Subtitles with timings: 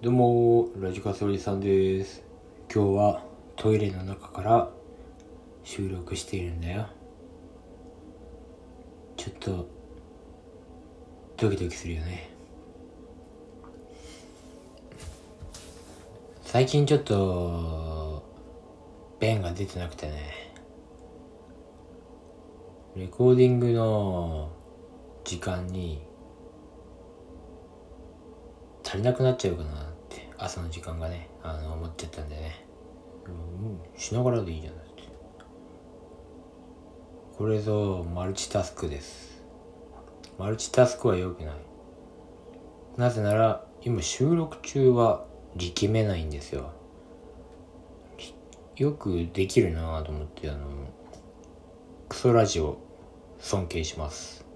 [0.00, 2.22] どうも、ラジカセおじさんです。
[2.72, 3.24] 今日は
[3.56, 4.70] トイレの中から
[5.64, 6.86] 収録しているんだよ。
[9.16, 9.66] ちょっと、
[11.36, 12.30] ドキドキするよね。
[16.44, 18.22] 最近ちょっと、
[19.18, 20.52] 便が出てなくてね。
[22.94, 24.52] レコーディングの
[25.24, 26.00] 時間に
[28.84, 29.87] 足りなくなっちゃうかな
[30.38, 32.64] 朝の時間がねあの思っちゃったんでね。
[33.26, 35.02] うんしながらでいいじゃんだって
[37.36, 39.42] これぞマルチタスクです。
[40.38, 41.54] マルチタスクは良くない。
[42.96, 46.72] なぜなら今収録中は力めないんですよ。
[48.76, 50.66] よくできるなぁと思ってあの
[52.08, 52.78] クソラジオ
[53.38, 54.47] 尊敬します。